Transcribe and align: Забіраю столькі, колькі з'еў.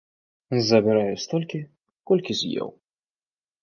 Забіраю 0.69 1.15
столькі, 1.25 1.59
колькі 2.13 2.31
з'еў. 2.43 2.77